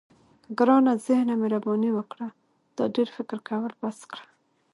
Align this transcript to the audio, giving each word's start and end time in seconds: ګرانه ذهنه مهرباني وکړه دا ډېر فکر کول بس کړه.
ګرانه 0.57 0.93
ذهنه 1.05 1.33
مهرباني 1.41 1.91
وکړه 1.93 2.27
دا 2.75 2.85
ډېر 2.95 3.07
فکر 3.17 3.37
کول 3.47 3.73
بس 3.81 3.97
کړه. 4.11 4.25